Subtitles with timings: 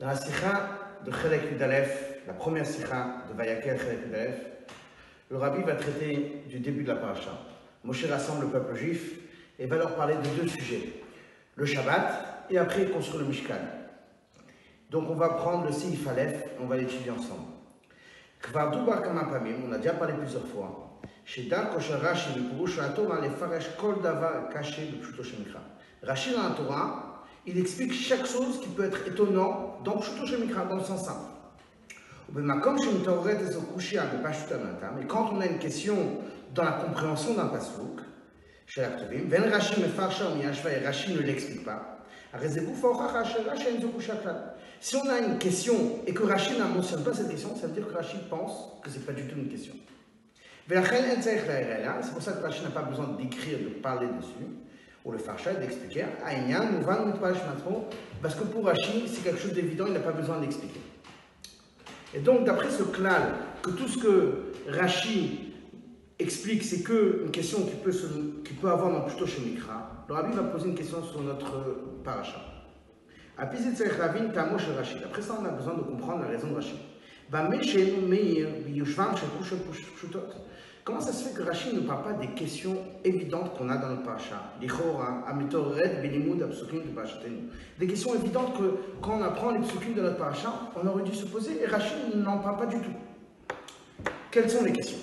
[0.00, 0.70] Dans la sikha
[1.04, 4.34] de Chelek Yudalef, la première sikha de Vayakel Chelek Yudalef,
[5.30, 7.32] le rabbi va traiter du début de la paracha.
[7.84, 9.18] Moshe rassemble le peuple juif
[9.58, 11.02] et va leur parler de deux sujets.
[11.54, 13.60] Le Shabbat et après il construit le Mishkan.
[14.88, 17.48] Donc on va prendre le Seif Aleph on va l'étudier ensemble.
[18.40, 20.98] Kvar Dubar Kamapamim, on a déjà parlé plusieurs fois.
[21.26, 25.22] Sheda Kosher Rashi, le Purush Torah, les Faresh Kol de Pshuto.
[26.02, 27.09] Rashi dans la Torah,
[27.46, 31.30] il explique chaque chose qui peut être étonnant dans Pshuto Shemikra, dans le sens simple.
[32.32, 32.42] Mais
[35.08, 35.96] quand on a une question
[36.54, 38.00] dans la compréhension d'un pasouk,
[40.84, 41.98] Rashi ne l'explique pas.
[44.80, 45.74] Si on a une question
[46.06, 48.90] et que Rashi ne mentionne pas cette question, ça veut dire que Rashi pense que
[48.90, 49.74] ce n'est pas du tout une question.
[50.68, 54.46] C'est pour ça que Rashi n'a pas besoin d'écrire, de parler dessus,
[55.04, 56.04] ou le farsha, d'expliquer.
[58.22, 60.80] Parce que pour Rashi, c'est quelque chose d'évident, il n'a pas besoin d'expliquer.
[62.12, 65.54] Et donc, d'après ce klal, que tout ce que Rashi
[66.18, 68.06] explique, c'est qu'une question qui peut, se,
[68.44, 72.02] qui peut avoir dans plutôt chez Mikra, le rabbi va poser une question sur notre
[72.04, 72.40] paracha.
[73.38, 76.78] Après ça, on a besoin de comprendre la raison de Rashi.
[80.84, 83.88] Comment ça se fait que Rachid ne parle pas des questions évidentes qu'on a dans
[83.88, 84.54] notre paracha?
[87.78, 91.14] Des questions évidentes que quand on apprend les psukim de notre paracha, on aurait dû
[91.14, 92.92] se poser et Rachid n'en parle pas du tout.
[94.30, 94.98] Quelles sont les questions?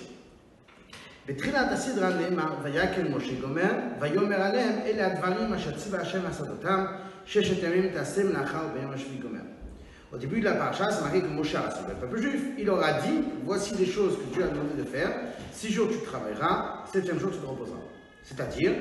[10.12, 12.40] Au début de la paracha, c'est marqué que Moshe rassemblé le peuple juif.
[12.58, 15.10] Il leur a dit Voici les choses que Dieu a demandé de faire.
[15.52, 17.76] Six jours tu travailleras, septième jour tu te reposeras.
[18.22, 18.72] C'est-à-dire,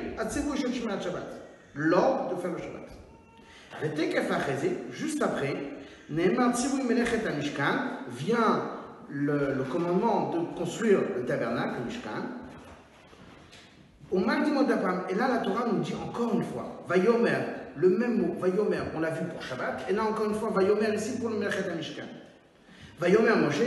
[1.75, 2.87] l'ordre de faire le Shabbat.
[4.91, 5.55] Juste après,
[6.09, 6.35] vient
[9.09, 12.23] le, commandement de construire le tabernacle, le Mishkan.
[15.09, 17.39] Et là, la Torah nous dit encore une fois Vayomer,
[17.79, 20.95] le même mot, Vayomer, on l'a vu pour Shabbat, et là encore une fois, Vayomer
[20.95, 22.03] ici pour le Merchet Mishkan.
[22.99, 23.61] Vayomer Moshe,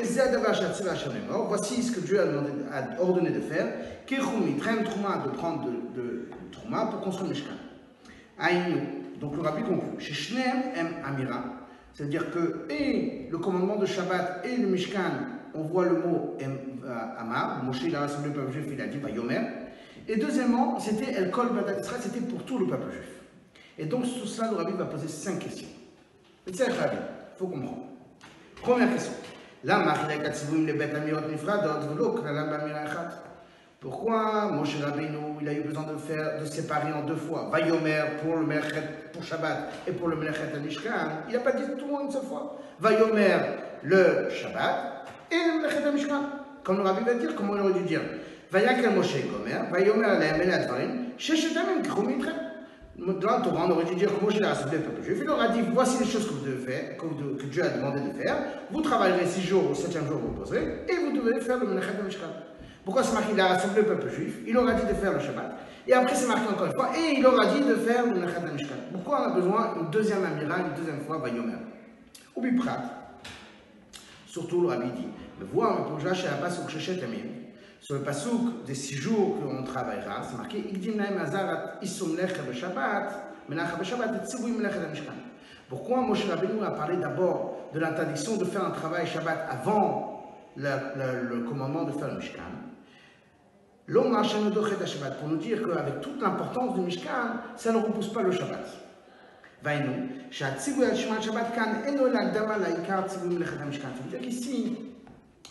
[1.49, 2.51] voici ce que Dieu a, demandé,
[2.99, 3.67] ordonné de faire,
[4.07, 7.55] Kechumi, Trem Trouma, de prendre de, de Trouma pour construire Mishkan.
[8.39, 8.81] Aïnou,
[9.21, 10.89] donc le rabbi conclut, chez Shneem M.
[11.05, 11.45] Amira,
[11.95, 15.13] c'est-à-dire que et le commandement de Shabbat et le Mishkan,
[15.55, 18.87] on voit le mot euh, Amar, Moshe il a rassemblé le peuple juif, il a
[18.87, 19.41] dit Vayomer.
[20.09, 23.20] Et deuxièmement, c'était El Kol Badat c'était pour tout le peuple juif.
[23.81, 25.67] Et donc, sur cela, le rabbi va poser cinq questions.
[26.47, 27.87] Et c'est rabbi, il faut comprendre.
[28.57, 29.15] Première question.
[33.81, 38.03] Pourquoi Moshe Rabbeinu, il a eu besoin de faire, de séparer en deux fois, Vayomer
[38.23, 38.83] pour le Merchet,
[39.15, 40.91] pour Shabbat et pour le Merchet Mishkan
[41.29, 42.59] Il n'a pas dit tout en une seule fois.
[42.79, 43.37] Vayomer
[43.83, 46.23] le Shabbat et le Merchet Mishkan.
[46.63, 48.03] Comme le rabbi va dire, comment il aurait dû dire
[48.51, 52.50] Vayakel Moshe Gomer, Vayomer Aleem El Advarim, Sheshetamim Kchum Yitrem.
[53.01, 55.19] Dans la Torah, on aurait dû dire que Moshe a rassemblé le peuple juif.
[55.21, 58.01] Il leur a dit voici les choses que vous devez faire, que, Dieu a demandé
[58.01, 58.37] de faire.
[58.71, 61.95] Vous travaillerez six jours, au septième jour, vous poserez, et vous devez faire le Menachet
[62.05, 62.27] Mishkan.
[62.85, 65.15] Pourquoi c'est marqué Il a rassemblé le peuple juif, il leur a dit de faire
[65.15, 65.57] le Shabbat.
[65.89, 68.13] Et après, c'est marqué encore une fois, et il leur a dit de faire le
[68.13, 68.75] Menachet Mishkan.
[68.93, 71.55] Pourquoi on a besoin d'une deuxième Amira, une deuxième fois, Vayomer
[72.37, 72.83] Ou Biprat?
[74.27, 77.40] Surtout, le rabbi dit, mais voir le projet chez Abbas ou Shechet Amim
[77.82, 80.64] Sur le pasouk des six jours qu'on travaillera, c'est marqué
[85.70, 90.70] Pourquoi Moshe Rabbeinu a parlé d'abord de l'interdiction de faire un travail Shabbat avant le,
[90.96, 92.42] le, le commandement de faire le Mishkan
[95.20, 98.66] pour nous dire qu'avec toute l'importance du Mishkan, ça ne repousse pas le Shabbat.
[99.66, 103.88] Vainu, שהציווי על שמירת שבת כאן אינו להקדמה לעיקר ציווי מלאכת המשכן.
[103.96, 104.76] זאת אומרת qu'ici,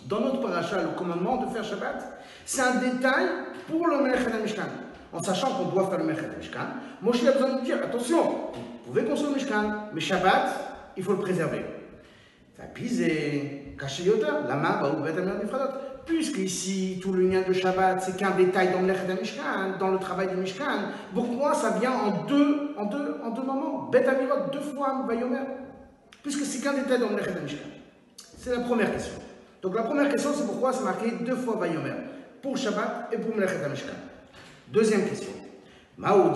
[0.08, 1.98] dans notre paracha, le commandement de faire Shabbat,
[2.49, 3.27] c'est un détail
[3.67, 4.63] pour le Mechet Mishkan.
[5.13, 6.65] En sachant qu'on doit faire le Mechet Mishkan,
[6.99, 10.49] Moshe a besoin de dire attention, vous pouvez construire le Mishkan, mais Shabbat,
[10.97, 11.63] il faut le préserver.
[16.07, 19.99] Puisque ici, tout le lien de Shabbat, c'est qu'un détail dans le Mishkan, dans le
[19.99, 24.49] travail du Mishkan, pourquoi ça vient en deux, en deux, en deux moments Bet Amirot,
[24.51, 25.37] deux fois, Vayomer.
[26.23, 27.59] Puisque c'est qu'un détail dans le Mishkan.
[28.39, 29.21] C'est la première question.
[29.61, 31.93] Donc la première question, c'est pourquoi c'est marqué deux fois Vayomer
[32.41, 33.93] pour Shabbat et pour Melechet Mishkan.
[34.71, 35.31] Deuxième question.
[36.01, 36.29] Pourquoi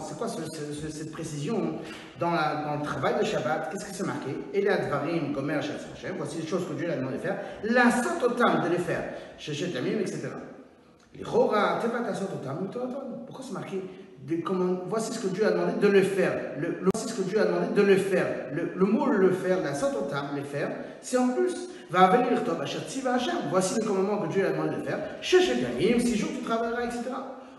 [0.00, 0.42] C'est quoi ce,
[0.74, 1.78] ce, cette précision
[2.18, 3.70] dans, le travail de Shabbat?
[3.70, 4.36] Qu'est-ce que c'est marqué?
[4.52, 5.60] Et les Advarim, Gomer,
[6.18, 7.38] voici les choses que Dieu a demandé de faire.
[7.64, 9.04] La Satotam de les faire,
[9.38, 10.28] Shechet Amim, etc.
[11.14, 12.68] Les Chora, Tevat Satotam,
[13.26, 13.82] Pourquoi c'est marqué
[14.88, 16.32] Voici ce que Dieu a demandé de le faire.
[16.58, 18.26] Le, voici ce que Dieu a demandé de le faire.
[18.52, 20.70] Le, mot le faire, la sototam, le faire,
[21.00, 21.70] c'est en plus.
[21.90, 23.34] Va venir Tov, va Hachem.
[23.50, 24.98] Voici le commandement que Dieu a demandé de faire.
[25.20, 25.56] Shechet
[25.98, 27.02] six jours tu travailleras, etc.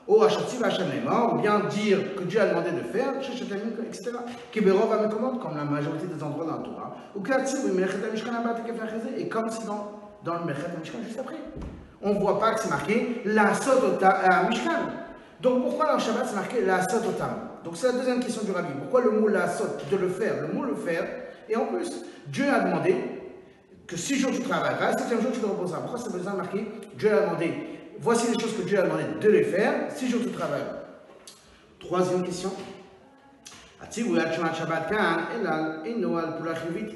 [0.07, 4.11] Est mort, ou bien dire que Dieu a demandé de faire, Shechet etc.
[4.51, 6.95] Kiberov va me commande, comme la majorité des endroits dans la Torah.
[7.15, 8.31] Ou Melechet Mishkan
[9.17, 11.37] et comme c'est dans, le Melechet Mishkan juste après.
[12.01, 14.71] On ne voit pas que c'est marqué la Sototam Mishkan.
[15.41, 18.51] Donc pourquoi dans le Shabbat c'est marqué la Sototam donc c'est la deuxième question du
[18.51, 18.73] rabbi.
[18.79, 21.05] Pourquoi le mot la saute de le faire Le mot le faire.
[21.47, 22.95] Et en plus, Dieu a demandé
[23.91, 25.81] que six jours tu travailleras, septième jour tu te reposeras.
[25.81, 26.65] Pourquoi c'est besoin de marquer
[26.97, 27.53] Dieu a demandé?
[27.99, 30.77] Voici les choses que Dieu a demandé de les faire, six jours tu travailleras.
[31.77, 32.53] Troisième question.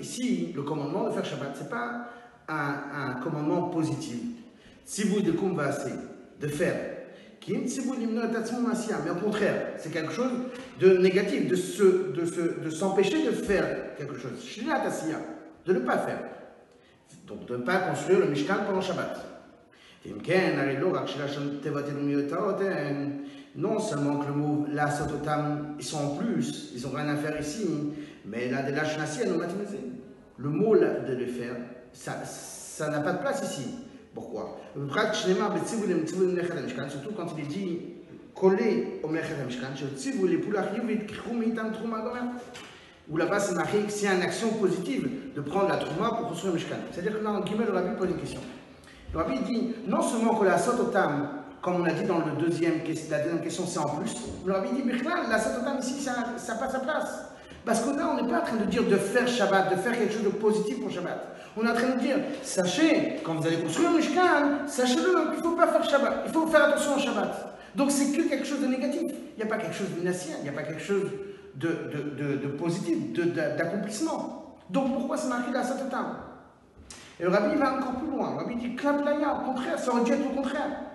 [0.01, 2.07] Ici, le commandement de faire Shabbat, ce n'est pas
[2.47, 4.19] un, commandement positif.
[4.85, 5.31] Si vous de
[6.39, 6.95] de faire
[7.47, 10.31] mais au contraire, c'est quelque chose
[10.79, 14.31] de négatif, de se, de se, de s'empêcher de faire quelque chose.
[15.65, 16.19] De ne pas faire.
[17.27, 19.25] Donc de ne pas construire le Mishkan pendant Shabbat.
[23.55, 24.89] Non seulement que le mot la
[25.79, 27.67] ils sont en plus, ils n'ont rien à faire ici,
[28.25, 28.83] mais la de la
[30.37, 31.55] Le mot de le faire,
[31.93, 33.69] ça n'a pas de place ici.
[34.13, 34.59] Pourquoi?
[36.89, 37.79] Surtout quand il dit
[38.35, 39.69] collé au HaMishkan,
[43.09, 46.53] où là-bas c'est marqué que c'est une action positive de prendre la Trouma pour construire
[46.53, 46.75] le Mishkan.
[46.91, 48.41] C'est-à-dire que là, en guillemets, le Rabbi pose une question.
[49.13, 51.29] Le Rabbi dit non seulement que la Sototam,
[51.61, 52.75] comme on a dit dans le deuxième,
[53.09, 54.15] la deuxième question, c'est en plus,
[54.45, 57.25] le Rabbi dit mais là, la Sototam ici, ça n'a pas sa place.
[57.63, 59.97] Parce que là, on n'est pas en train de dire de faire Shabbat, de faire
[59.97, 61.35] quelque chose de positif pour Shabbat.
[61.57, 65.37] On est en train de dire, sachez, quand vous allez construire un Mishkan, sachez-le, il
[65.37, 67.57] ne faut pas faire Shabbat, il faut faire attention au Shabbat.
[67.73, 69.01] Donc c'est que quelque chose de négatif.
[69.01, 71.09] Il n'y a pas quelque chose de nassien, il n'y a pas quelque chose
[71.55, 74.57] de, de, de, positif, d'accomplissement.
[74.69, 76.15] Donc pourquoi marqué là à cette table
[77.19, 78.31] Et le rabbi va encore plus loin.
[78.31, 80.85] Le rabbi dit, Klaplaya, au contraire, ça aurait dû être au contraire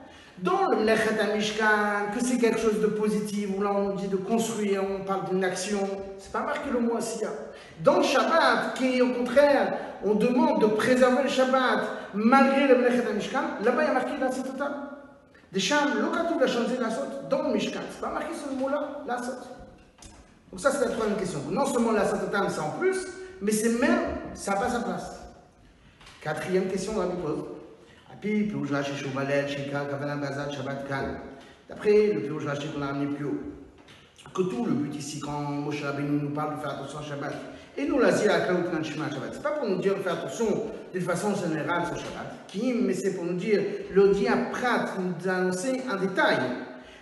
[0.42, 4.16] dans le Lechet Mishkan, que c'est quelque chose de positif, où là on dit de
[4.16, 5.80] construire, on parle d'une action,
[6.18, 7.28] c'est pas marqué le mot Asiya.
[7.82, 9.74] Dans le Shabbat, qui au contraire,
[10.04, 11.80] on demande de préserver le Shabbat
[12.14, 14.70] malgré le Lechet Mishkan, là-bas il y a marqué la Sotota.
[15.52, 19.02] Des chambres, l'okatou la changé la Sot, dans le Mishkan, c'est pas marqué ce mot-là,
[19.06, 19.16] la.
[20.50, 21.40] Donc ça c'est la troisième question.
[21.50, 23.06] Non seulement la Sotota, c'est en plus,
[23.40, 24.00] mais c'est même,
[24.34, 25.20] ça n'a pas sa place.
[26.20, 27.42] Quatrième question, vous poser.
[31.68, 33.38] D'après le Pirouj Rashi qu'on a amené plus haut,
[34.34, 37.32] que tout le but ici, quand Moshe Rabbeinu nous parle de faire attention à Shabbat,
[37.78, 41.00] et nous l'a dit à Shabbat, c'est pas pour nous dire de faire attention de
[41.00, 43.62] façon générale sur Shabbat, mais c'est pour nous dire,
[43.94, 46.40] le dia Prat nous a annoncé un détail,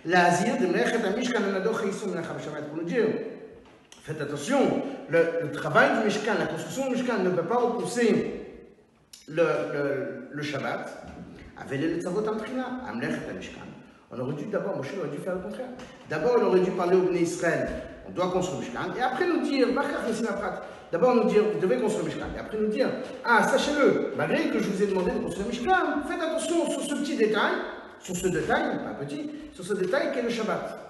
[0.05, 3.07] l'azir de Melechet Amishkan Shabbat, pour nous dire,
[4.03, 8.45] faites attention, le, le, travail du Mishkan, la construction du Mishkan ne peut pas repousser
[9.27, 11.05] le, le, le Shabbat,
[14.11, 15.67] on aurait dû d'abord, Moshe aurait dû faire le contraire.
[16.09, 17.69] D'abord, il aurait dû parler au Bnei Israël,
[18.07, 19.67] on doit construire Mishkan, et après nous dire,
[20.91, 22.89] d'abord nous dire, vous devez construire Mishkan, et après nous dire,
[23.23, 26.95] ah, sachez-le, malgré que je vous ai demandé de construire Mishkan, faites attention sur ce
[26.95, 27.53] petit détail,
[27.99, 30.88] sur ce détail, pas petit, sur ce détail qui est le Shabbat.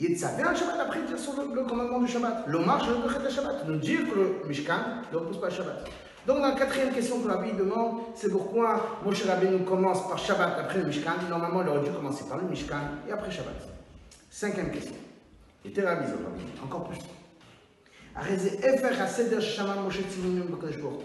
[0.00, 2.44] Yetzavé un Shabbat, après dire sur le, commandement du Shabbat.
[2.46, 3.68] L'hommage, le Shabbat.
[3.68, 4.78] Nous dire que le Mishkan
[5.12, 5.84] ne repousse pas le Shabbat.
[6.26, 10.78] Donc, la quatrième question que Rabbi demande, c'est pourquoi Moshe Rabbeinu commence par Shabbat après
[10.78, 11.12] le Mishkan?
[11.28, 13.52] Normalement, il aurait dû commencer par le Mishkan et après Shabbat.
[14.30, 14.94] Cinquième question.
[15.66, 16.06] Et Rabbi
[16.64, 16.98] encore plus.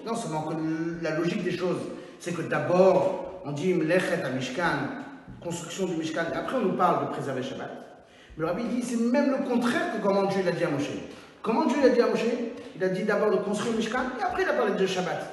[0.06, 0.56] Non seulement que
[1.04, 1.82] la logique des choses,
[2.20, 4.64] c'est que d'abord, on dit Mlechet à Mishkan,
[5.44, 7.85] construction du Mishkan, et après on nous parle de préserver Shabbat.
[8.38, 10.90] Le Rabbi dit c'est même le contraire que comment Dieu l'a dit à Moshe.
[11.42, 12.26] Comment Dieu l'a dit à Moshe?
[12.76, 15.32] Il a dit d'abord de construire le Mishkan et après il a parlé de Shabbat.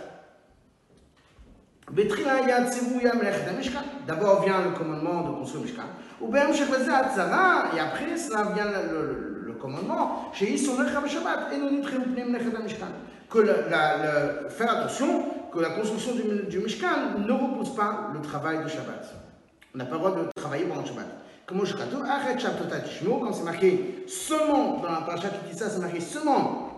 [4.07, 5.83] D'abord vient le commandement de construire le Mishkan.
[7.77, 10.55] Et après cela vient le, le, commandement chez
[13.31, 18.63] Que la, faire attention que la construction du, du Mishkan ne repose pas le travail
[18.63, 19.13] de Shabbat.
[19.75, 21.07] On n'a pas le droit de travailler pendant le Shabbat.
[21.47, 26.69] Comme c'est marqué seulement dans la paracha qui dit ça, c'est marqué seulement.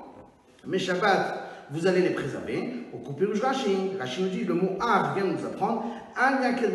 [0.66, 2.86] Mais Shabbat, vous allez les préserver.
[2.92, 6.70] Au Kupirush Rashi, Rashi nous dit le mot Ar vient nous apprendre que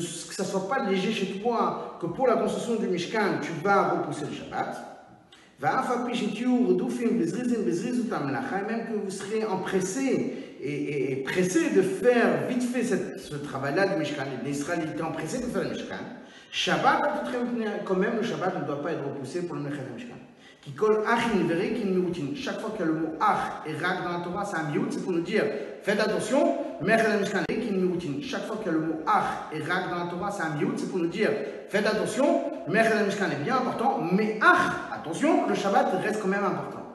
[0.00, 3.90] ça ne soit pas léger chez toi que pour la construction du Mishkan, tu vas
[3.90, 4.88] repousser le Shabbat.
[8.68, 14.24] Même que vous serez empressé est, pressé de faire vite fait ce travail-là du Mishkan,
[14.44, 15.96] les Israël étaient empressés de faire le Mishkan,
[16.50, 17.00] Shabbat,
[17.84, 19.82] quand même, le Shabbat ne doit pas être repoussé pour le Mishkan.
[20.62, 22.36] Qui colle Achin Verekin Mioutin.
[22.36, 24.70] Chaque fois qu'il y a le mot Ach et Rak dans la Torah, c'est un
[24.70, 25.42] Miout, c'est pour nous dire
[25.82, 28.22] faites attention, le Mechet Mishkan Rekin Mioutin.
[28.22, 30.50] Chaque fois qu'il y a le mot Ach et Rak dans la Torah, c'est un
[30.50, 31.30] Miout, c'est pour nous dire
[31.68, 36.28] faites attention, le Mechet Mishkan est bien important, mais Ach, attention, le Shabbat reste quand
[36.28, 36.86] même important.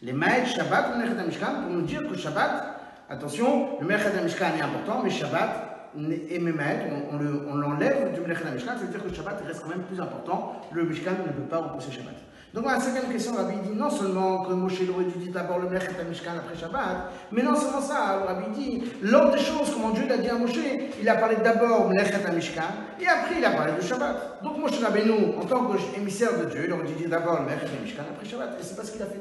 [0.00, 2.77] Les Maïd Shabbat, le Mechet Mishkan, pour nous dire que Shabbat,
[3.08, 8.72] attention, le Mechet Mishkan est important, mais Shabbat, et on, on l'enlève du Melech Mishkan,
[8.78, 12.14] c'est-à-dire que Shabbat reste quand même plus important, le Mishkan ne peut pas repousser Shabbat.
[12.54, 15.68] Donc voilà, cinquième question, Rabbi dit non seulement que Moshe aurait dû dire d'abord le
[15.68, 20.06] Melech Mishkan après Shabbat, mais non seulement ça, Rabbi dit l'ordre des choses, comment Dieu
[20.08, 20.56] l'a dit à Moshe,
[21.00, 22.62] il a parlé d'abord Melech Mishkan,
[23.00, 24.42] et après il a parlé de Shabbat.
[24.42, 27.68] Donc Moshe Rabbeinu, en tant qu'émissaire de Dieu, il aurait dû dire d'abord le Melech
[27.82, 29.20] Mishkan après Shabbat, et c'est pas ce qu'il a fait.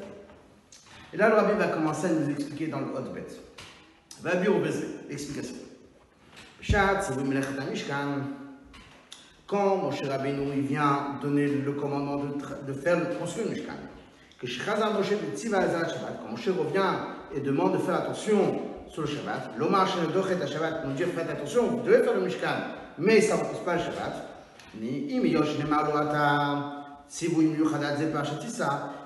[1.14, 3.26] Et là, le Rabbi va commencer à nous expliquer dans le Hotbet.
[4.24, 4.62] Rabbi au
[5.10, 5.56] explication.
[6.60, 8.24] Shat, c'est le Mishkan.
[9.46, 12.34] Quand Moshe Rabbeinu il vient donner le commandement de,
[12.68, 13.74] de faire le construire Mishkan,
[14.40, 16.94] que Shechazar Moshe Tziva Azat Shabbat, quand Moshe revient
[17.34, 21.30] et demande de faire attention sur le Shabbat, l'Omar Shem Dochet Shabbat nous dit faites
[21.30, 22.56] attention, vous devez faire le Mishkan,
[22.98, 24.30] mais ça ne repose pas le Shabbat.
[24.82, 27.42] Ni Im Yosh Nemar Loata, si vous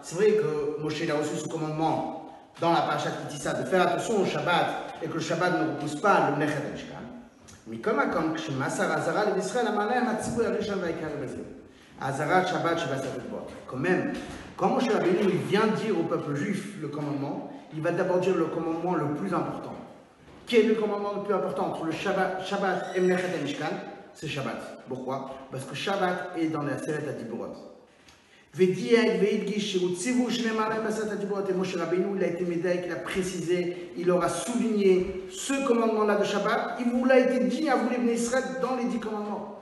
[0.02, 4.22] c'est vrai que Moshe a reçu ce commandement dans la Parashat Kitissa de faire attention
[4.22, 7.07] au Shabbat et que le Shabbat ne repousse pas le Nechet Mishkan.
[7.69, 11.43] מכל מקום, כשמסר אזהרה לישראל, אמר להם הציבור הראשון והעיקר בזה.
[12.01, 13.03] Azarat Shabbat Shabbat
[13.67, 14.13] Quand même,
[14.57, 18.37] quand Moshe Rabbeinu il vient dire au peuple juif le commandement, il va d'abord dire
[18.37, 19.75] le commandement le plus important.
[20.47, 23.73] Quel est le commandement le plus important entre le Shabbat, Shabbat et Mlechet et Mishkan
[24.13, 24.85] C'est Shabbat.
[24.89, 27.70] Pourquoi Parce que Shabbat est dans la Seret Adiborot.
[28.54, 28.70] Il
[32.24, 37.06] a été médaille, il a précisé, il aura souligné ce commandement-là de Shabbat, il vous
[37.06, 39.62] l'a été dit à vous les Israël dans les dix commandements.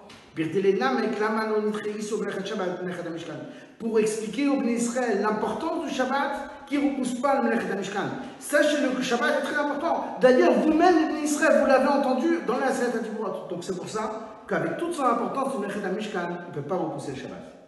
[3.80, 4.80] Pour expliquer au Bnei
[5.22, 8.10] l'importance du Shabbat qui ne repousse pas le Melechet Mishkan.
[8.40, 10.18] Sachez-le que le Shabbat est très important.
[10.20, 13.02] D'ailleurs, vous-même, les Bnei vous l'avez entendu dans la Seret
[13.50, 17.12] Donc c'est pour ça qu'avec toute son importance, le Melechet Mishkan ne peut pas repousser
[17.12, 17.59] le Shabbat.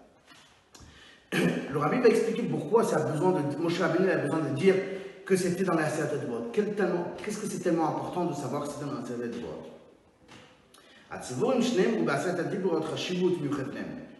[1.32, 4.74] Le rabbi va expliquer pourquoi ça a besoin de, Moshe Rabbeinu a besoin de dire
[5.24, 6.20] que c'était dans la Seret
[6.52, 9.30] Qu'est-ce que c'est tellement important de savoir que c'était dans la Seret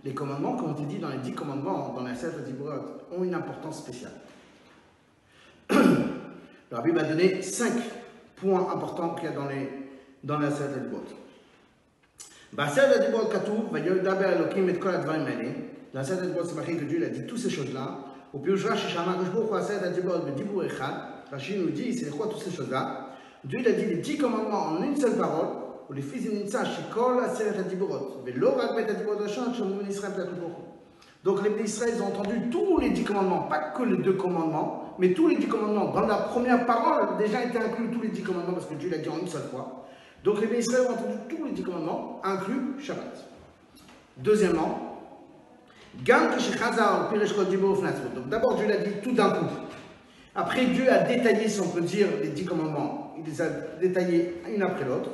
[0.06, 2.70] les commandements, comme on te dit dans les dix commandements, dans la Seth Dibrot,
[3.10, 4.12] ont une importance spéciale.
[5.70, 7.72] Le Rabbi va donner cinq
[8.36, 9.68] points importants qu'il y a dans, les,
[10.22, 11.04] dans la Seth Dibrot.
[12.52, 15.50] בעשרת הדיברות כתוב, וידבר אלוקים את כל הדברים האלה.
[15.93, 17.99] dans cette Bot Sibachim que Dieu a dit toutes ces choses-là,
[18.33, 20.93] au Piyush Rashi Shama Kishbuch Hased Adibot Bedibou Echad,
[21.31, 23.07] Rashi nous dit, c'est quoi toutes ces choses-là?
[23.43, 25.47] Dieu a dit les dix commandements en une seule parole,
[25.89, 30.51] ou les fils d'Initsa, Shikol Aseret Adiborot, mais l'orak Bet Adibot Hashem, Shemou Israël Platoukouch.
[31.23, 34.95] Donc les pays d'Israël ont entendu tous les dix commandements, pas que les deux commandements,
[34.97, 35.91] mais tous les dix commandements.
[35.91, 38.97] Dans la première parole, déjà étaient inclus tous les dix commandements parce que Dieu l'a
[38.97, 39.85] dit en une seule fois.
[40.23, 43.27] Donc les pays d'Israël ont entendu tous les dix commandements, inclus Shabbat.
[44.17, 44.90] Deuxièmement,
[48.15, 49.45] donc d'abord Dieu l'a dit tout d'un coup.
[50.33, 53.13] Après Dieu a détaillé, si on peut dire, les dix commandements.
[53.17, 53.47] Il les a
[53.79, 55.09] détaillés une après l'autre.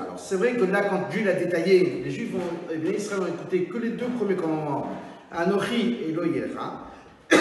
[0.00, 3.26] Alors c'est vrai que là, quand Dieu l'a détaillé, les Juifs, ont, les Israël ont
[3.26, 4.88] écouté que les deux premiers commandements,
[5.32, 6.86] Anochi et Lo Yecha.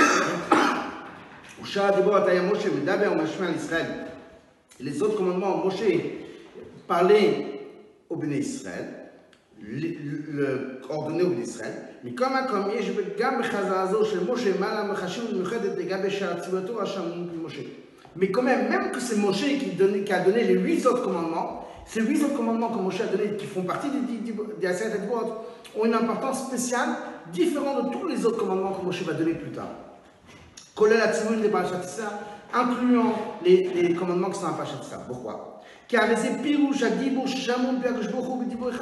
[4.79, 5.83] Les autres commandements, Moshe
[6.87, 7.67] parlait
[8.09, 8.98] au Béné Israël,
[10.88, 14.58] ordonné au Béné Israël, mais comme un comme je veux גם בחזרה הזו של משה
[14.60, 17.62] מעלה מחשיבות מיוחדת לגבי שאר ציוותו השמעו ממשה.
[18.16, 19.70] Mais quand même, même que c'est Moshe qui,
[20.04, 23.36] qui, a donné les huit autres commandements, ces huit autres commandements que Moshe a donnés,
[23.36, 24.68] qui font partie des, des, des
[25.76, 26.90] ont une importance spéciale,
[27.32, 29.70] différente de tous les autres commandements que Moshe va donner plus tard.
[30.80, 31.50] des
[32.54, 34.76] incluant les, les, commandements qui sont dans Parashat
[35.08, 35.47] Pourquoi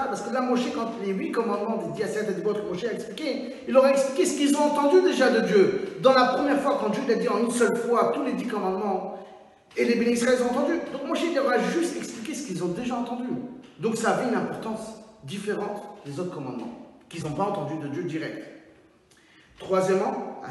[0.09, 3.55] Parce que là, Moshe, quand les huit commandements des Diaset et que Moshe a expliqué,
[3.65, 5.81] il aurait expliqué ce qu'ils ont entendu déjà de Dieu.
[6.01, 8.47] Dans la première fois, quand Dieu l'a dit en une seule fois, tous les dix
[8.47, 9.17] commandements,
[9.77, 10.73] et les bénéficiaires ont entendu.
[10.91, 13.29] Donc Moshe il aura juste expliqué ce qu'ils ont déjà entendu.
[13.79, 16.73] Donc ça avait une importance différente des autres commandements,
[17.07, 18.45] qu'ils n'ont pas entendu de Dieu direct.
[19.59, 20.41] Troisièmement,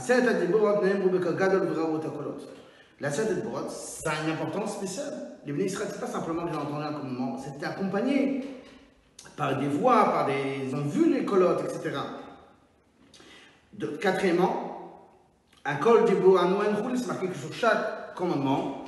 [3.00, 5.12] la Seder Borot, ça a une importance spéciale.
[5.44, 8.44] Les bénéficiaires, ce n'est pas simplement qu'ils ont entendu un commandement, c'était accompagné
[9.36, 10.66] par des voix, par des.
[10.66, 11.98] Ils ont vu les colottes, etc.
[13.74, 14.76] De, quatrièmement,
[15.64, 18.84] Un col Dibou, un Noël c'est marqué que sur chaque commandement,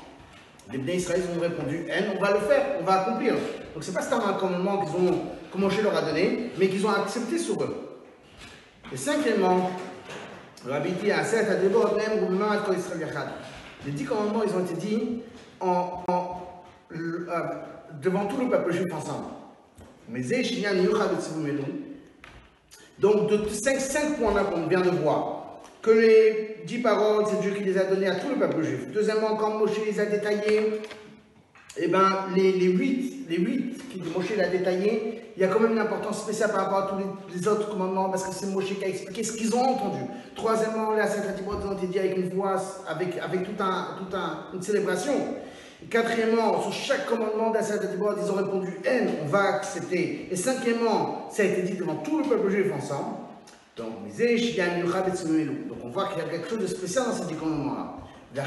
[0.72, 1.86] les Bnei Israël ont répondu
[2.16, 3.34] on va le faire, on va accomplir.
[3.74, 6.90] Donc c'est pas seulement un commandement qu'ils ont, que leur a donné, mais qu'ils ont
[6.90, 7.98] accepté sur eux.
[8.92, 9.70] Et cinquièmement,
[10.64, 13.08] le Rabbi dit à Seth, à Débord, Nem, Roumain, Kol Israël.
[13.86, 15.20] Les dix commandements, ils ont été dit
[15.60, 16.40] en, en,
[16.94, 17.26] euh,
[18.02, 19.26] devant tout le peuple juif ensemble.
[20.08, 20.22] Mais
[22.98, 27.40] Donc, de cinq, cinq points là qu'on vient de voir, que les dix paroles, c'est
[27.40, 28.88] Dieu qui les a données à tout le peuple juif.
[28.92, 30.80] Deuxièmement, quand Moshe les a détaillées,
[31.80, 35.60] eh ben, les, les huit, les huit que Moshe l'a détaillé, il y a quand
[35.60, 38.76] même une importance spéciale par rapport à tous les, autres commandements, parce que c'est Moshe
[38.76, 40.00] qui a expliqué ce qu'ils ont entendu.
[40.34, 44.46] Troisièmement, là, cette ont été dit avec une voix, avec, avec toute un, tout un,
[44.52, 45.12] une célébration.
[45.88, 50.26] quatrièmement, sur chaque commandement d'Assad ils ont répondu haine, on va accepter.
[50.28, 53.16] Et cinquièmement, ça a été dit devant tout le peuple juif ensemble.
[53.76, 53.90] Donc,
[55.84, 58.07] on voit qu'il y a quelque chose de spécial dans ces dix commandements-là.
[58.34, 58.42] C'est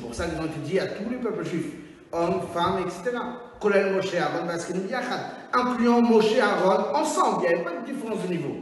[0.00, 1.72] pour ça qu'ils ont été dit à tous les peuples juifs,
[2.12, 3.16] hommes, femmes, etc.
[5.52, 8.54] Incluant Moshe et Aaron ensemble, il n'y avait pas de différence de niveau.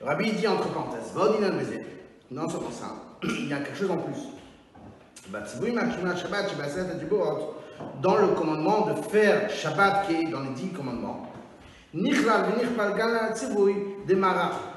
[0.00, 1.12] Le rabbi dit entre parenthèses,
[2.30, 4.28] non seulement ça, il y a quelque chose en plus.
[8.02, 11.26] Dans le commandement de faire Shabbat qui est dans les dix commandements,
[11.92, 12.46] Nichlal
[14.16, 14.73] Mara.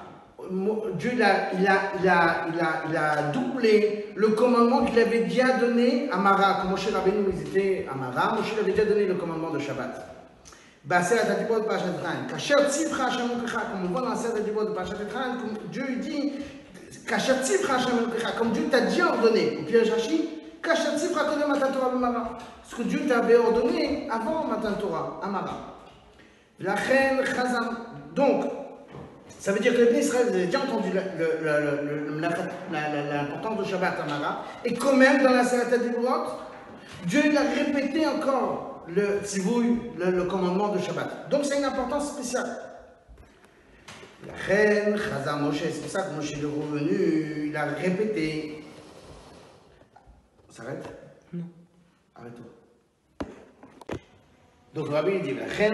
[0.98, 6.60] Dieu a, doublé le commandement qu'il avait déjà donné à Mara.
[6.62, 10.13] Quand Moshe Rabbeinu ils étaient à Mara, Moshe avait déjà donné le commandement de Shabbat.
[10.88, 11.01] Comme
[13.84, 14.10] on voit dans
[14.66, 15.38] de Etrain,
[15.72, 16.34] Dieu dit
[18.38, 19.58] comme Dieu t'a déjà ordonné.
[19.60, 19.92] Au piège
[22.00, 22.38] Mara.
[22.63, 25.80] Ce que Dieu t'avait ordonné avant Matan Torah, à Mara.
[26.60, 27.77] La reine Chazam.
[28.13, 28.46] Donc,
[29.48, 30.89] ça veut dire que les Israël, avez déjà entendu
[32.70, 36.34] l'importance de Shabbat Amara, et quand même dans la Salat Dibrot,
[37.06, 39.22] Dieu l'a répété encore le
[40.00, 41.30] le, le, commandement de Shabbat.
[41.30, 42.58] Donc c'est une importance spéciale.
[44.28, 48.65] La reine Chazam Moshe, c'est pour ça que Moshe est revenu, il a répété.
[50.50, 50.84] On s'arrête?
[51.32, 51.45] Non.
[52.17, 52.57] Arrête-toi.
[54.78, 55.70] Donc Rabbi dit, c'est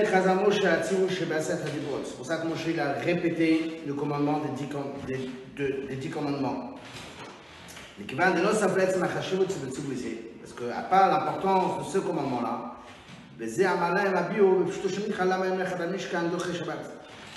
[2.16, 4.70] pour ça que Moshe a répété le commandement des dix,
[5.06, 5.30] des,
[5.62, 6.76] de, des dix commandements.
[10.40, 12.76] Parce qu'à part l'importance de ce commandement-là,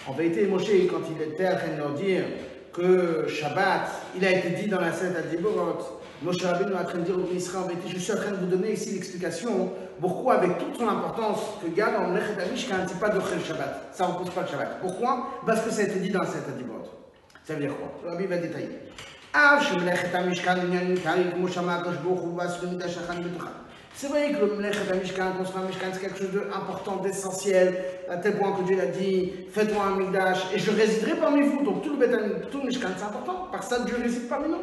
[0.07, 2.23] en vérité, Moshe, quand il était en train de leur dire
[2.73, 5.23] que Shabbat, il a été dit dans la scène à
[6.23, 8.37] Moshe Rabbeinu est en train de dire au Israël, en je suis en train de
[8.37, 13.01] vous donner ici l'explication pourquoi, avec toute son importance, que Gad en Lechet Amishkan, c'est
[13.01, 13.89] pas de Shabbat.
[13.93, 14.81] Ça ne repose pas le Shabbat.
[14.81, 15.29] Pourquoi?
[15.47, 16.83] Parce que ça a été dit dans la Seta Dibot.
[17.45, 17.93] Ça veut dire quoi?
[18.05, 18.79] Le Rabbi va détailler.
[23.95, 28.17] C'est vrai que le Mlechet Amishkan, construire un Mishkan, c'est quelque chose d'important, d'essentiel, à
[28.19, 31.65] tel point que Dieu l'a dit faites-moi un Migdash et je résiderai parmi vous.
[31.65, 33.49] Donc tout le, tout le Mishkan, c'est important.
[33.51, 34.63] Par ça, Dieu réside parmi nous.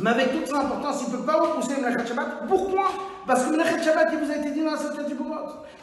[0.00, 2.48] Mais avec toute son importance, il ne peut pas repousser le Shabbat.
[2.48, 2.90] Pourquoi?
[3.26, 5.14] Parce que le Shabbat, il vous a été dit dans la Shabbat du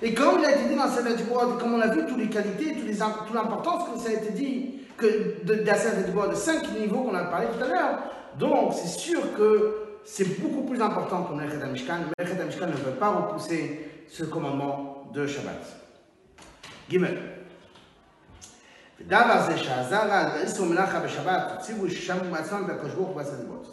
[0.02, 2.06] Et comme il a été dit dans la Shabbat du et comme on a vu
[2.08, 6.30] toutes les qualités, toute l'importance que ça a été dit, que de, la Shabbat du
[6.30, 8.00] de cinq niveaux qu'on a parlé tout à l'heure,
[8.38, 11.98] donc c'est sûr que c'est beaucoup plus important le Meshach Mishkan.
[12.17, 15.62] Le Meshach ne peut pas repousser ce commandement de Shabbat.
[16.89, 17.38] Gimel.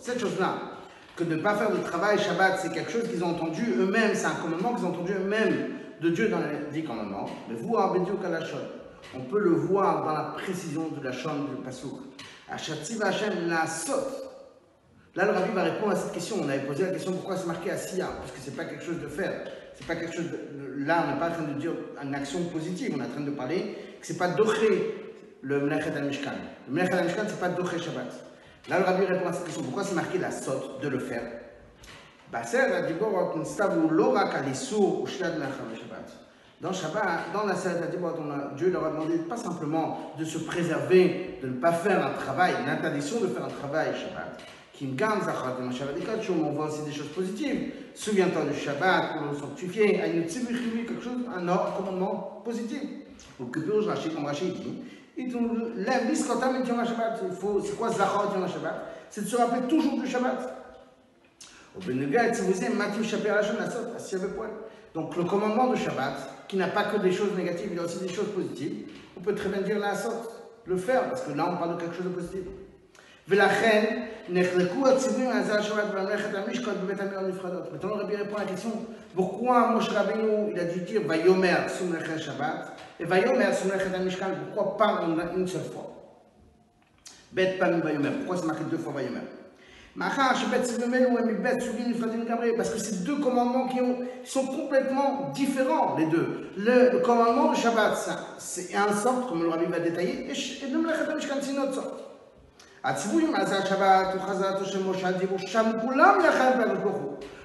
[0.00, 0.54] Cette chose-là,
[1.16, 4.14] que de ne pas faire de travail Shabbat, c'est quelque chose qu'ils ont entendu eux-mêmes,
[4.14, 7.26] c'est un commandement qu'ils ont entendu eux-mêmes de Dieu dans les dix commandements.
[7.48, 7.74] Mais vous,
[9.14, 11.98] on peut le voir dans la précision de la chambre du Passouk.
[15.16, 16.36] Là, le rabbi va répondre à cette question.
[16.42, 19.00] On avait posé la question pourquoi c'est marqué Asiya Parce que c'est pas quelque chose
[19.00, 19.32] de faire.
[19.74, 20.26] C'est pas quelque chose.
[20.76, 22.94] Là, on n'est pas en train de dire une action positive.
[22.94, 25.05] On est en train de parler que c'est pas doché
[25.42, 26.32] le Mlechet al-Mishkan.
[26.68, 28.12] Le Mlechet al-Mishkan, c'est pas Doché Shabbat.
[28.68, 31.22] Là, le rabbi répond à cette question pourquoi c'est marqué la sotte de le faire?
[36.60, 37.54] Dans Shabbat, dans la
[38.56, 42.54] Dieu leur a demandé pas simplement de se préserver, de ne pas faire un travail,
[42.66, 44.40] l'interdiction de faire un travail Shabbat.
[44.82, 47.72] On voit aussi des choses positives.
[47.94, 49.98] Souviens-toi du Shabbat pour le sanctifier.
[49.98, 52.82] quelque chose, un ordre, commandement positif.
[53.38, 54.82] Donc, que comme Rashi dit,
[57.30, 60.64] il faut, c'est quoi Zachor Yom Shabbat C'est de se rappeler toujours du Shabbat.
[61.76, 64.50] Au Benegat, si vous aimez, Mathieu Chaper assis avec poil.
[64.94, 67.82] Donc, le commandement de Shabbat, qui n'a pas que des choses négatives, il y a
[67.82, 70.30] aussi des choses positives, on peut très bien dire la sorte,
[70.64, 72.42] le faire, parce que là, on parle de quelque chose de positif.
[73.27, 77.73] ולכן נחלקו הציוויים על זה השבת במלאכת המשקל בבית המיר הנפרדות.
[77.73, 78.71] Maintenant, le Rabbi répond à la question
[79.15, 83.95] pourquoi Moshe Rabbeinu il a dû dire Vayomer sous Mlechet Shabbat et Vayomer sous Mlechet
[83.95, 85.01] Amishkan, pourquoi pas
[85.35, 85.87] une seule fois
[87.31, 89.21] Bet Pamim Vayomer, pourquoi c'est marqué deux fois Vayomer
[89.93, 90.15] parce
[92.69, 96.47] que c'est deux commandements qui ont, sont complètement différents, les deux.
[96.57, 97.97] Le, le commandement de Shabbat,
[98.37, 101.73] c'est un sorte, comme le Rabbi va détailler, et le Mlechet Amishkan, c'est une autre
[101.73, 102.04] sorte.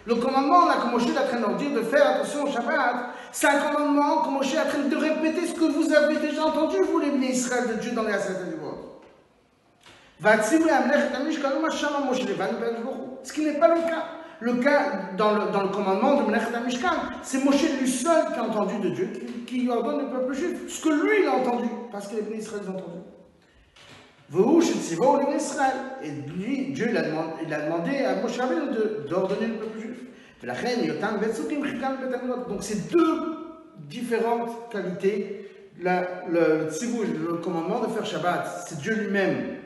[0.05, 2.47] Le commandement là, que Moshe est en train de leur dire de faire attention au
[2.47, 2.95] Shabbat,
[3.31, 6.45] c'est un commandement que Moshe est en train de répéter ce que vous avez déjà
[6.45, 8.77] entendu, vous les Israël de Dieu dans les Asset du monde.
[13.23, 14.05] Ce qui n'est pas le cas.
[14.39, 14.79] Le cas
[15.17, 16.89] dans le, le commandement de Menachet Mishkan,
[17.21, 19.09] c'est Moshe lui seul qui a entendu de Dieu,
[19.47, 22.63] qui, ordonne au peuple juif, ce que lui il a entendu, parce que les Israël
[22.67, 23.00] ont entendu.
[24.33, 28.67] Et lui, Dieu il a, demandé, il a demandé à Moshe Rabbeinu
[29.09, 29.97] d'ordonner le peuple juif.
[32.47, 33.37] Donc c'est deux
[33.89, 35.47] différentes qualités.
[35.81, 39.57] Le tzibou, le commandement de faire Shabbat, c'est Dieu lui-même.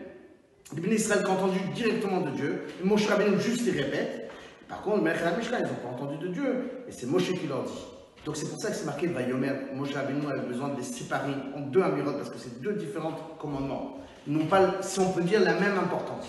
[0.73, 2.63] Bénis Israël qui ont entendu directement de Dieu.
[2.83, 4.31] Moshe Rabbeinu juste les répète.
[4.67, 6.71] Par contre, le Mechel Mishkan, ils n'ont pas entendu de Dieu.
[6.87, 7.85] Et c'est Moshe qui leur dit.
[8.25, 9.51] Donc c'est pour ça que c'est marqué Vayomer.
[9.75, 13.13] Moshe Rabbeinu avait besoin de les séparer en deux amirot parce que c'est deux différents
[13.37, 16.25] commandements n'ont pas, si on peut dire, la même importance.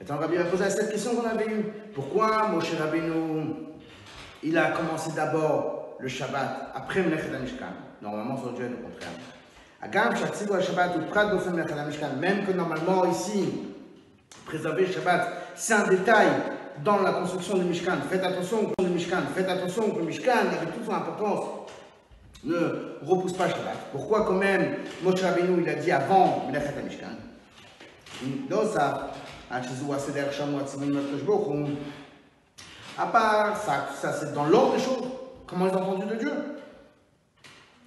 [0.00, 1.64] Maintenant, Rabbi a posé cette question qu'on avait eue.
[1.94, 3.54] Pourquoi Moshe Rabbeinu,
[4.42, 7.66] il a commencé d'abord le Shabbat, après Menachet Mishkan
[8.00, 9.10] Normalement, ça aurait dû être le contraire.
[10.60, 11.00] Shabbat, ou
[11.86, 13.48] Mishkan, même que normalement, ici,
[14.44, 16.28] préserver le Shabbat, c'est un détail
[16.84, 17.98] dans la construction du Mishkan.
[18.08, 21.44] Faites attention au Mishkan, faites attention au Mishkan, avec toute son importance
[22.44, 23.90] ne repousse pas Shabbat.
[23.92, 27.06] Pourquoi quand même Moshe Rabbeinu il a dit avant Melachat HaMishkan
[32.98, 35.08] à part ça, ça c'est dans l'ordre des choses.
[35.46, 36.32] Comment ils ont entendu de Dieu?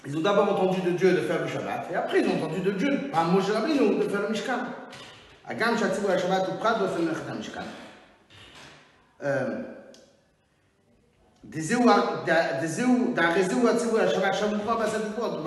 [0.06, 2.62] Ils ont d'abord entendu de Dieu de faire le Shabbat, et après ils ont entendu
[2.62, 3.52] de Dieu, par Moshe de
[4.10, 4.60] faire le Mishkan.
[5.48, 7.64] Agam HaShabbat ou Prat de faire le Mishkan.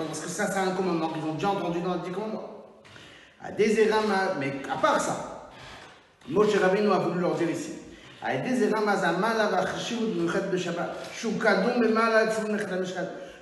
[0.07, 2.73] Parce que ça, c'est un commandement qu'ils ont déjà entendu dans les 10 commandements.
[4.39, 5.51] Mais à part ça,
[6.27, 7.73] Moshe Rabbeinu a voulu leur dire ici.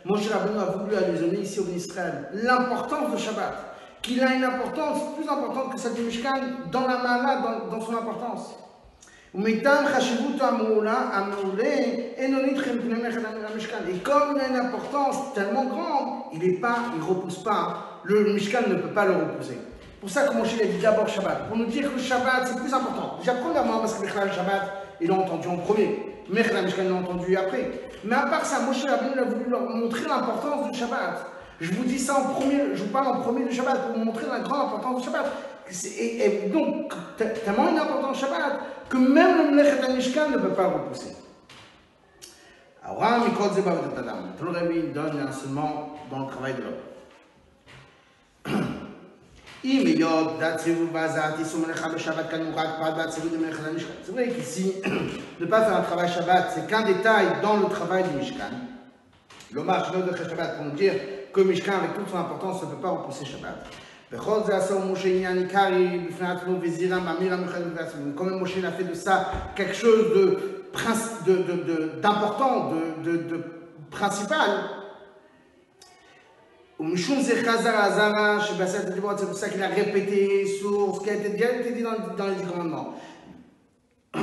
[0.05, 3.53] Moshe Rabbeinu a voulu allusionner ici au Israël l'importance de Shabbat,
[4.01, 6.41] qu'il a une importance plus importante que celle du Mishkan
[6.71, 8.55] dans la Mala, dans, dans son importance.
[9.33, 9.39] Et
[13.99, 18.93] comme il a une importance tellement grande, il ne repousse pas, le Mishkan ne peut
[18.93, 19.57] pas le repousser.
[19.99, 22.73] Pour ça que Moshe a dit d'abord Shabbat, pour nous dire que Shabbat c'est plus
[22.73, 23.17] important.
[23.19, 26.13] Déjà premièrement parce que le Shabbat, il l'a entendu en premier.
[26.29, 27.71] Mechla Mishkan l'a entendu après.
[28.03, 31.25] Mais à part ça, Moshe a voulu leur montrer l'importance du Shabbat.
[31.59, 34.05] Je vous dis ça en premier, je vous parle en premier du Shabbat pour vous
[34.05, 35.25] montrer la grande importance du Shabbat.
[35.99, 38.59] Et, donc, tellement une importance Shabbat
[38.89, 41.15] que même le Mlechet Mishkan ne peut pas repousser.
[42.83, 44.33] Alors, Mikol Zeba Tadam.
[44.37, 46.73] Tout le Rémi donne un enseignement dans le travail de l'homme.
[54.03, 54.75] C'est vrai qu'ici,
[55.39, 58.51] ne pas faire un travail Shabbat, c'est qu'un détail dans le travail du Mishkan.
[59.51, 60.93] L'hommage de Shabbat pour nous dire
[61.33, 63.65] que Mishkan, avec toute son importance, ne peut pas repousser Shabbat.
[64.09, 64.21] Même
[68.39, 70.39] Moshe a fait de ça quelque chose
[72.01, 72.71] d'important,
[73.03, 73.43] de,
[73.91, 74.49] principal.
[76.79, 76.85] C'est
[79.25, 81.29] pour ça qu'il a répété sur ce qui a été
[81.73, 82.95] dit dans, les dix commandements.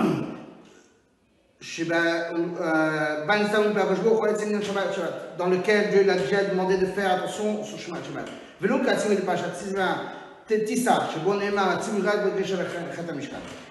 [5.38, 8.28] dans lequel Dieu l'a déjà demandé de faire attention sur de Shabbat.
[8.63, 10.07] ולא כעצים את פרשת סיזמה
[10.57, 11.09] Tissa,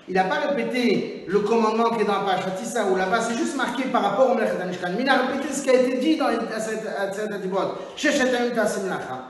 [0.06, 3.36] il n'a pas répété le commandement qui est dans la page Tissa ou là-bas, c'est
[3.36, 4.90] juste marqué par rapport au Melechet Mishkan.
[4.96, 6.28] Mais il a répété ce qui a été dit dans
[6.60, 7.58] cette Adibot.
[7.96, 9.24] Sheshetem Tasim Lacha.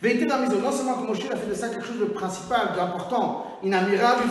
[0.00, 3.58] Vérité dans Non seulement que Moshe a fait de ça quelque chose de principal, d'important,
[3.62, 4.24] il a mis Rabbi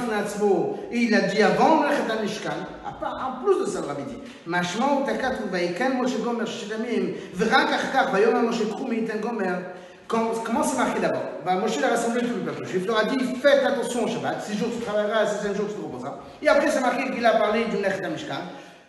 [0.91, 2.49] et il a dit avant Melechet Mishkan,
[2.85, 7.13] en plus de ça, le rabbi dit, Mashma ou takat ou vaikan Moshe Gomer Shedamim,
[7.33, 9.59] vrak achkar, vayom Moshe Tchum Eitan Gomer,
[10.06, 11.22] Comment c'est marqué d'abord?
[11.44, 14.42] Bah, Moshe a rassemblé tout le peuple juif, leur a dit faites attention au Shabbat,
[14.42, 16.18] six jours tu travailleras, c'est jours tu te reposeras.
[16.42, 18.42] Et après c'est marqué qu'il a parlé du Nech Mishkan.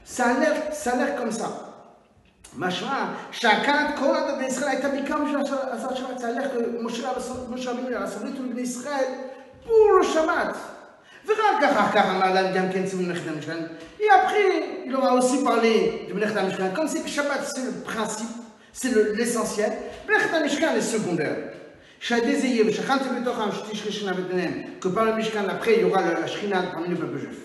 [0.04, 1.50] Ça a l'air comme ça.
[2.56, 7.04] Mashma, chacun, quand on a Israël, a mis comme Shabbat, ça a l'air que Moshe
[7.04, 9.08] a rassemblé tout le Israël
[9.66, 10.56] pour le Shabbat.
[14.00, 16.70] Et après, il aura aussi parlé du Melech Mishkan.
[16.76, 18.30] Comme c'est que Shabbat, c'est le principe,
[18.76, 19.72] c'est l'essentiel.
[20.08, 21.38] Melech Mishkan est secondaire.
[24.82, 27.38] Que par le Mishkan, après, il y aura la Shrina parmi le peuple juif.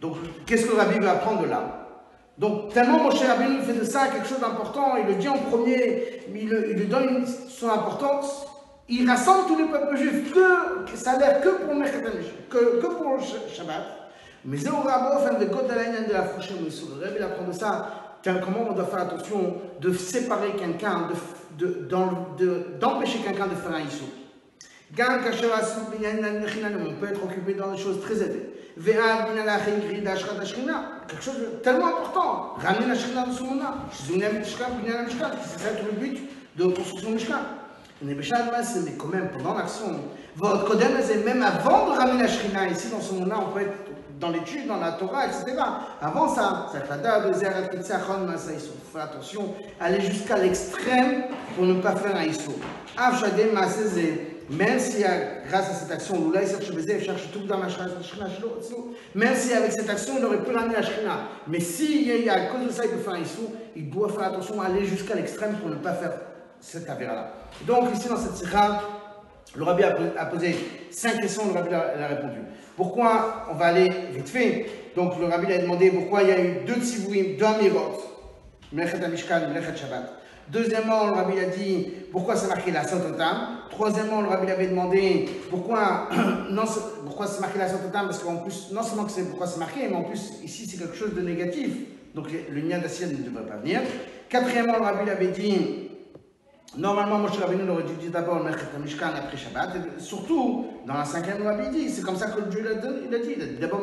[0.00, 1.88] Donc, qu'est-ce que Rabbi va apprendre de là?
[2.36, 6.22] Donc, tellement Moshe Rabbeinu fait de ça quelque chose d'important, il le dit en premier,
[6.34, 8.46] il, il lui donne son importance,
[8.88, 11.74] il rassemble tous les peuples juifs, que, ça a l'air que pour
[12.50, 14.02] que, que pour le Shabbat.
[14.44, 16.54] Mais rabot, enfin, de Godalainen de la Fouché.
[16.58, 21.08] Le Rebbe apprend de ça, comment on doit faire attention de séparer quelqu'un,
[21.58, 24.04] d'empêcher de, quelqu'un de faire un issou.
[24.98, 28.50] On peut être occupé dans des choses très élevées.
[31.08, 32.54] Quelque chose de tellement important.
[32.58, 33.74] Ramener la Shrina de Soumona.
[33.92, 34.12] C'est
[35.58, 36.18] ça le but
[36.56, 37.40] de construction Mishkan.
[38.02, 38.16] Mais
[38.98, 40.00] quand même, pendant l'action,
[41.24, 43.91] même avant de ramener la Shrina, ici dans ce monde-là, on peut être
[44.22, 45.44] dans l'étude, dans la Torah, etc.
[46.00, 46.78] Avant ça, ça
[48.92, 51.24] faut attention, aller jusqu'à l'extrême
[51.56, 52.54] pour ne pas faire un Issou.
[54.50, 55.02] Même si
[55.48, 57.86] grâce à cette action, il cherche tout dans la Shrina,
[59.14, 61.18] même si avec cette action, il aurait pu ramener la Shrina.
[61.48, 64.60] Mais si à cause de ça, il peut faire un Issou, il doit faire attention
[64.60, 66.12] à aller jusqu'à l'extrême pour ne pas faire
[66.60, 67.32] cette affaire-là.
[67.66, 68.82] Donc ici dans cette sikha,
[69.54, 70.56] le rabbi a posé
[70.90, 72.38] cinq questions, le rabbi a, répondu.
[72.76, 74.66] Pourquoi On va aller vite fait?
[74.96, 78.00] Donc le rabbi a demandé pourquoi il y a eu deux tzivouim, deux amirot,
[78.72, 80.22] Melechet Amishkan, Melechet Shabbat.
[80.48, 83.58] Deuxièmement, le rabbi a dit pourquoi c'est marqué la Santotam.
[83.70, 86.08] Troisièmement, le rabbi avait demandé pourquoi,
[86.50, 86.64] non,
[87.04, 89.88] pourquoi c'est marqué la Santotam, parce qu'en plus, non seulement que c'est pourquoi c'est marqué,
[89.88, 91.70] mais en plus, ici, c'est quelque chose de négatif.
[92.14, 93.80] Donc le lien d'assiette ne devrait pas venir.
[94.28, 95.90] Quatrièmement, le rabbi avait dit
[96.76, 99.76] Normalement, Moshe Rabbeinu aurait dû dire d'abord Mishkan après Shabbat.
[99.98, 102.88] Surtout, dans la cinquième Rabbi dit, c'est comme ça que Dieu l'a dit.
[103.08, 103.82] Il a dit d'abord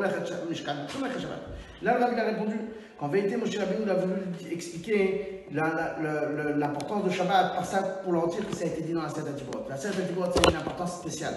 [0.49, 1.39] Mishkan après Shabbat.
[1.83, 2.55] Là, le Rabbi a répondu
[2.99, 4.15] qu'en vérité, Moshe Rabbeinu a voulu
[4.51, 9.03] expliquer l'importance de Shabbat par ça pour leur dire que ça a été dit dans
[9.03, 9.67] la Seder Diborot.
[9.69, 11.35] La Seder Diborot, c'est une importance spéciale.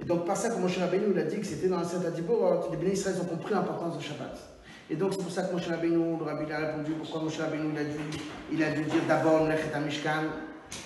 [0.00, 2.68] Et donc, par ça que Moshe Rabbeinu a dit que c'était dans la Seder Diborot,
[2.70, 4.38] les bénis Israël ont compris l'importance de Shabbat.
[4.90, 7.70] Et donc, c'est pour ça que Moshe Rabbeinu, le Rabbi a répondu pourquoi Moshe Rabbeinu
[7.72, 7.98] il a dû,
[8.52, 10.24] il a dû dire d'abord le Mishkan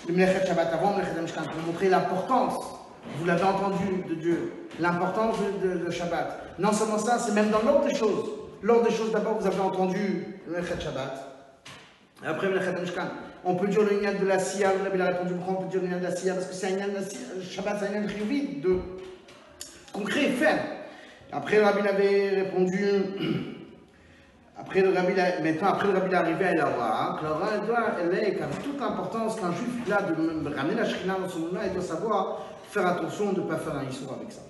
[0.08, 2.64] le Mlechet Shabbat avant le Mishkan, pour montrer l'importance,
[3.18, 6.54] vous l'avez entendu de Dieu, l'importance de, Shabbat.
[6.58, 8.30] Non seulement ça, c'est même dans l'ordre des choses.
[8.62, 11.32] L'ordre des choses, d'abord, vous avez entendu le Mlechet Shabbat.
[12.24, 13.08] Après le Mlechet Mishkan.
[13.44, 15.82] On peut dire le Nyan de la Sia, vous a répondu pourquoi on peut dire
[15.82, 17.20] le Nyan de la Sia Parce que c'est un de la Sia.
[17.48, 18.06] Shabbat, c'est un Nyan
[18.62, 18.78] de
[19.92, 20.58] concret, ferme.
[21.32, 22.84] Après, Rabbi avait répondu.
[24.58, 28.40] Après le rabbi, maintenant, après le rabbi arrivé à Elava, Clara, elle doit, elle est,
[28.40, 31.82] avec toute l'importance qu'un juif, là, de ramener la shrina dans son moment, elle doit
[31.82, 32.40] savoir
[32.70, 34.40] faire attention de ne pas faire un histoire avec ça.